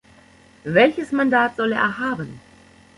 Welches 0.65 1.11
Mandat 1.11 1.55
soll 1.57 1.73
er 1.73 1.99
haben? 1.99 2.39